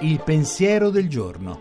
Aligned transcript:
Il 0.00 0.20
pensiero 0.24 0.90
del 0.90 1.08
giorno. 1.08 1.60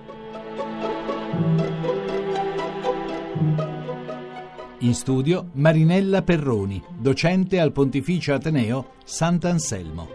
In 4.79 4.93
studio 4.95 5.49
Marinella 5.53 6.23
Perroni, 6.23 6.83
docente 6.97 7.59
al 7.59 7.71
Pontificio 7.71 8.33
Ateneo 8.33 8.95
Sant'Anselmo. 9.03 10.07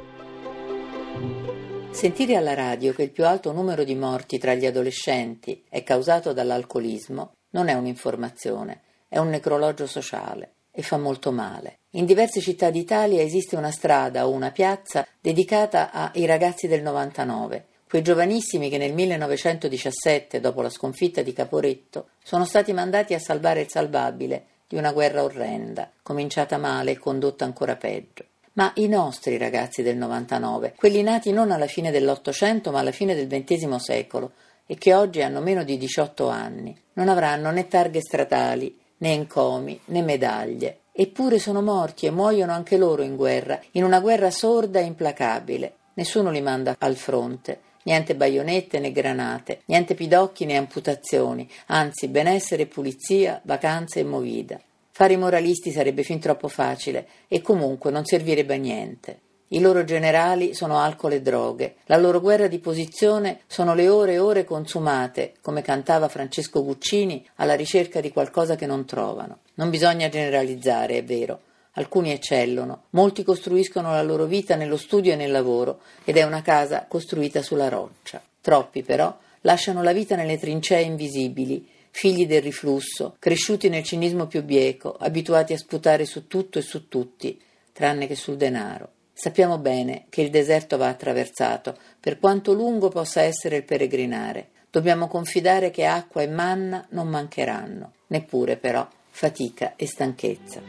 Sentire 1.90 2.36
alla 2.36 2.54
radio 2.54 2.92
che 2.92 3.04
il 3.04 3.10
più 3.10 3.24
alto 3.24 3.52
numero 3.52 3.84
di 3.84 3.94
morti 3.94 4.38
tra 4.38 4.54
gli 4.54 4.66
adolescenti 4.66 5.64
è 5.68 5.82
causato 5.84 6.32
dall'alcolismo 6.32 7.34
non 7.50 7.68
è 7.68 7.74
un'informazione, 7.74 8.82
è 9.08 9.18
un 9.18 9.28
necrologio 9.28 9.86
sociale 9.86 10.54
e 10.78 10.82
fa 10.82 10.96
molto 10.96 11.32
male. 11.32 11.78
In 11.94 12.04
diverse 12.04 12.40
città 12.40 12.70
d'Italia 12.70 13.20
esiste 13.20 13.56
una 13.56 13.72
strada 13.72 14.28
o 14.28 14.30
una 14.30 14.52
piazza 14.52 15.04
dedicata 15.20 15.90
ai 15.90 16.24
ragazzi 16.24 16.68
del 16.68 16.82
99, 16.82 17.64
quei 17.88 18.00
giovanissimi 18.00 18.68
che 18.68 18.78
nel 18.78 18.94
1917, 18.94 20.38
dopo 20.38 20.62
la 20.62 20.70
sconfitta 20.70 21.22
di 21.22 21.32
Caporetto, 21.32 22.10
sono 22.22 22.44
stati 22.44 22.72
mandati 22.72 23.12
a 23.12 23.18
salvare 23.18 23.62
il 23.62 23.68
salvabile 23.68 24.44
di 24.68 24.76
una 24.76 24.92
guerra 24.92 25.24
orrenda, 25.24 25.90
cominciata 26.00 26.58
male 26.58 26.92
e 26.92 26.98
condotta 26.98 27.44
ancora 27.44 27.74
peggio. 27.74 28.26
Ma 28.52 28.70
i 28.76 28.86
nostri 28.86 29.36
ragazzi 29.36 29.82
del 29.82 29.96
99, 29.96 30.74
quelli 30.76 31.02
nati 31.02 31.32
non 31.32 31.50
alla 31.50 31.66
fine 31.66 31.90
dell'Ottocento 31.90 32.70
ma 32.70 32.78
alla 32.78 32.92
fine 32.92 33.16
del 33.16 33.26
XX 33.26 33.74
secolo 33.78 34.30
e 34.64 34.76
che 34.76 34.94
oggi 34.94 35.22
hanno 35.22 35.40
meno 35.40 35.64
di 35.64 35.76
18 35.76 36.28
anni, 36.28 36.80
non 36.92 37.08
avranno 37.08 37.50
né 37.50 37.66
targhe 37.66 38.00
statali, 38.00 38.86
né 38.98 39.12
encomi, 39.12 39.80
né 39.86 40.02
medaglie. 40.02 40.80
Eppure 40.92 41.38
sono 41.38 41.62
morti 41.62 42.06
e 42.06 42.10
muoiono 42.10 42.52
anche 42.52 42.76
loro 42.76 43.02
in 43.02 43.16
guerra, 43.16 43.60
in 43.72 43.84
una 43.84 44.00
guerra 44.00 44.30
sorda 44.30 44.80
e 44.80 44.84
implacabile. 44.84 45.74
Nessuno 45.94 46.30
li 46.30 46.40
manda 46.40 46.76
al 46.78 46.96
fronte, 46.96 47.60
niente 47.84 48.14
baionette 48.14 48.78
né 48.78 48.92
granate, 48.92 49.62
niente 49.66 49.94
pidocchi 49.94 50.44
né 50.44 50.56
amputazioni, 50.56 51.48
anzi 51.66 52.08
benessere 52.08 52.62
e 52.62 52.66
pulizia, 52.66 53.40
vacanze 53.44 54.00
e 54.00 54.04
movida. 54.04 54.60
Fare 54.90 55.12
i 55.12 55.16
moralisti 55.16 55.70
sarebbe 55.70 56.02
fin 56.02 56.18
troppo 56.18 56.48
facile 56.48 57.06
e 57.28 57.40
comunque 57.40 57.92
non 57.92 58.04
servirebbe 58.04 58.54
a 58.54 58.58
niente. 58.58 59.20
I 59.50 59.60
loro 59.60 59.82
generali 59.82 60.52
sono 60.52 60.78
alcol 60.78 61.12
e 61.12 61.22
droghe, 61.22 61.76
la 61.86 61.96
loro 61.96 62.20
guerra 62.20 62.48
di 62.48 62.58
posizione 62.58 63.40
sono 63.46 63.74
le 63.74 63.88
ore 63.88 64.12
e 64.12 64.18
ore 64.18 64.44
consumate, 64.44 65.36
come 65.40 65.62
cantava 65.62 66.08
Francesco 66.08 66.62
Guccini, 66.62 67.26
alla 67.36 67.54
ricerca 67.54 68.02
di 68.02 68.12
qualcosa 68.12 68.56
che 68.56 68.66
non 68.66 68.84
trovano. 68.84 69.38
Non 69.54 69.70
bisogna 69.70 70.10
generalizzare, 70.10 70.98
è 70.98 71.04
vero. 71.04 71.40
Alcuni 71.72 72.12
eccellono, 72.12 72.82
molti 72.90 73.22
costruiscono 73.22 73.92
la 73.92 74.02
loro 74.02 74.26
vita 74.26 74.54
nello 74.54 74.76
studio 74.76 75.12
e 75.14 75.16
nel 75.16 75.30
lavoro, 75.30 75.80
ed 76.04 76.18
è 76.18 76.24
una 76.24 76.42
casa 76.42 76.84
costruita 76.86 77.40
sulla 77.40 77.70
roccia. 77.70 78.20
Troppi, 78.42 78.82
però, 78.82 79.16
lasciano 79.42 79.82
la 79.82 79.94
vita 79.94 80.14
nelle 80.14 80.38
trincee 80.38 80.82
invisibili, 80.82 81.66
figli 81.90 82.26
del 82.26 82.42
riflusso, 82.42 83.16
cresciuti 83.18 83.70
nel 83.70 83.82
cinismo 83.82 84.26
più 84.26 84.42
bieco, 84.42 84.94
abituati 84.94 85.54
a 85.54 85.58
sputare 85.58 86.04
su 86.04 86.26
tutto 86.26 86.58
e 86.58 86.62
su 86.62 86.86
tutti, 86.88 87.40
tranne 87.72 88.06
che 88.06 88.14
sul 88.14 88.36
denaro. 88.36 88.90
Sappiamo 89.20 89.58
bene 89.58 90.04
che 90.10 90.22
il 90.22 90.30
deserto 90.30 90.76
va 90.76 90.86
attraversato, 90.86 91.76
per 91.98 92.20
quanto 92.20 92.52
lungo 92.52 92.88
possa 92.88 93.22
essere 93.22 93.56
il 93.56 93.64
peregrinare. 93.64 94.50
Dobbiamo 94.70 95.08
confidare 95.08 95.72
che 95.72 95.86
acqua 95.86 96.22
e 96.22 96.28
manna 96.28 96.86
non 96.90 97.08
mancheranno, 97.08 97.94
neppure 98.06 98.56
però 98.56 98.88
fatica 99.10 99.74
e 99.74 99.88
stanchezza. 99.88 100.62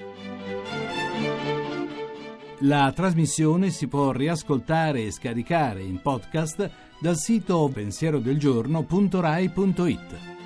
La 2.62 2.92
trasmissione 2.92 3.70
si 3.70 3.88
può 3.88 4.12
riascoltare 4.12 5.04
e 5.04 5.12
scaricare 5.12 5.84
in 5.84 6.02
podcast 6.02 6.68
dal 7.00 7.18
sito 7.18 7.70
pensierodelgiorno.rai.it. 7.72 10.39